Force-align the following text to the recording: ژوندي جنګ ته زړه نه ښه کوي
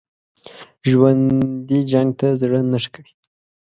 ژوندي 0.89 1.79
جنګ 1.91 2.09
ته 2.19 2.27
زړه 2.41 2.59
نه 2.71 2.77
ښه 2.83 2.89
کوي 2.93 3.13